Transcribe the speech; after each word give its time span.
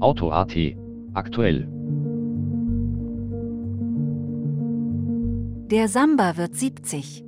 Auto.at 0.00 0.54
aktuell. 1.14 1.66
Der 5.70 5.88
Samba 5.88 6.36
wird 6.36 6.54
70. 6.54 7.24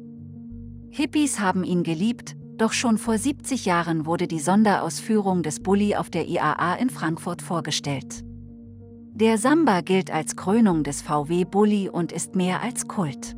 Hippies 0.90 1.40
haben 1.40 1.64
ihn 1.64 1.82
geliebt, 1.82 2.36
doch 2.58 2.74
schon 2.74 2.98
vor 2.98 3.16
70 3.16 3.64
Jahren 3.64 4.04
wurde 4.04 4.26
die 4.26 4.38
Sonderausführung 4.38 5.42
des 5.42 5.60
Bulli 5.60 5.96
auf 5.96 6.10
der 6.10 6.28
IAA 6.28 6.74
in 6.74 6.90
Frankfurt 6.90 7.40
vorgestellt. 7.40 8.22
Der 9.14 9.38
Samba 9.38 9.80
gilt 9.80 10.10
als 10.10 10.36
Krönung 10.36 10.84
des 10.84 11.00
VW 11.00 11.46
Bulli 11.46 11.88
und 11.88 12.12
ist 12.12 12.36
mehr 12.36 12.60
als 12.60 12.86
Kult. 12.86 13.34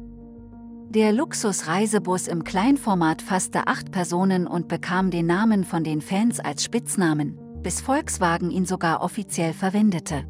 Der 0.89 1.13
Luxus-Reisebus 1.13 2.27
im 2.27 2.43
Kleinformat 2.43 3.23
fasste 3.23 3.69
acht 3.69 3.93
Personen 3.93 4.49
und 4.49 4.67
bekam 4.67 5.13
den 5.13 5.27
Namen 5.27 5.63
von 5.63 5.85
den 5.85 6.01
Fans 6.01 6.41
als 6.41 6.65
Spitznamen, 6.65 7.39
bis 7.65 7.81
Volkswagen 7.81 8.53
ihn 8.53 8.67
sogar 8.67 9.03
offiziell 9.03 9.53
verwendete. 9.55 10.25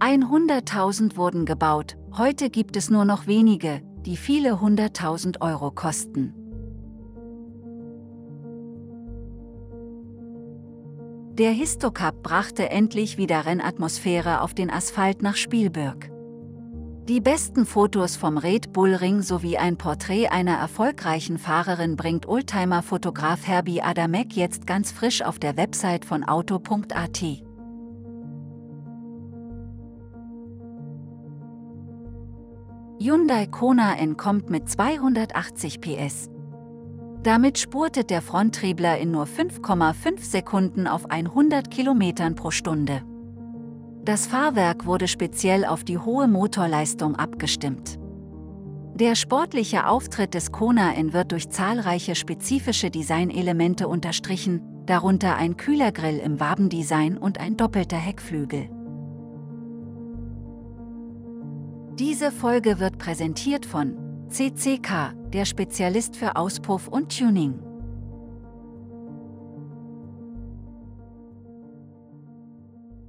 100.000 0.00 1.16
wurden 1.16 1.44
gebaut, 1.44 1.96
heute 2.16 2.50
gibt 2.50 2.76
es 2.76 2.90
nur 2.90 3.04
noch 3.04 3.26
wenige, 3.26 3.82
die 4.06 4.16
viele 4.16 4.60
hunderttausend 4.60 5.42
Euro 5.42 5.70
kosten. 5.70 6.34
Der 11.34 11.50
Histocup 11.52 12.22
brachte 12.22 12.70
endlich 12.70 13.18
wieder 13.18 13.46
Rennatmosphäre 13.46 14.40
auf 14.40 14.54
den 14.54 14.70
Asphalt 14.70 15.22
nach 15.22 15.36
Spielberg. 15.36 16.10
Die 17.10 17.20
besten 17.20 17.66
Fotos 17.66 18.14
vom 18.14 18.38
Red 18.38 18.72
Bull 18.72 18.94
Ring 18.94 19.22
sowie 19.22 19.58
ein 19.58 19.76
Porträt 19.76 20.28
einer 20.28 20.54
erfolgreichen 20.54 21.38
Fahrerin 21.38 21.96
bringt 21.96 22.28
Oldtimer-Fotograf 22.28 23.48
Herbie 23.48 23.82
Adamek 23.82 24.36
jetzt 24.36 24.64
ganz 24.64 24.92
frisch 24.92 25.20
auf 25.20 25.40
der 25.40 25.56
Website 25.56 26.04
von 26.04 26.22
auto.at. 26.22 27.20
Hyundai 33.00 33.46
Kona 33.46 33.98
N 33.98 34.16
kommt 34.16 34.48
mit 34.48 34.68
280 34.68 35.80
PS. 35.80 36.30
Damit 37.24 37.58
spurtet 37.58 38.10
der 38.10 38.22
Fronttriebler 38.22 38.98
in 38.98 39.10
nur 39.10 39.24
5,5 39.24 40.20
Sekunden 40.20 40.86
auf 40.86 41.10
100 41.10 41.72
km 41.72 42.36
pro 42.36 42.52
Stunde. 42.52 43.02
Das 44.04 44.26
Fahrwerk 44.26 44.86
wurde 44.86 45.08
speziell 45.08 45.64
auf 45.64 45.84
die 45.84 45.98
hohe 45.98 46.26
Motorleistung 46.26 47.16
abgestimmt. 47.16 47.98
Der 48.94 49.14
sportliche 49.14 49.86
Auftritt 49.86 50.34
des 50.34 50.52
Kona 50.52 50.94
N 50.94 51.12
wird 51.12 51.32
durch 51.32 51.48
zahlreiche 51.48 52.14
spezifische 52.14 52.90
Designelemente 52.90 53.88
unterstrichen, 53.88 54.62
darunter 54.86 55.36
ein 55.36 55.56
Kühlergrill 55.56 56.18
im 56.18 56.40
Wabendesign 56.40 57.16
und 57.16 57.38
ein 57.38 57.56
doppelter 57.56 57.96
Heckflügel. 57.96 58.68
Diese 61.98 62.32
Folge 62.32 62.78
wird 62.80 62.98
präsentiert 62.98 63.66
von 63.66 63.96
CCK, 64.28 65.14
der 65.32 65.44
Spezialist 65.44 66.16
für 66.16 66.36
Auspuff 66.36 66.88
und 66.88 67.16
Tuning. 67.16 67.69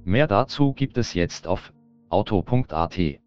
Mehr 0.04 0.26
dazu 0.26 0.72
gibt 0.72 0.98
es 0.98 1.14
jetzt 1.14 1.46
auf 1.46 1.72
auto.at. 2.08 3.21